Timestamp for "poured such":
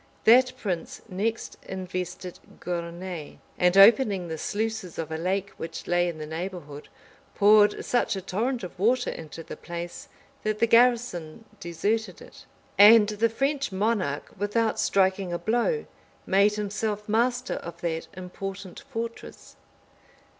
7.35-8.15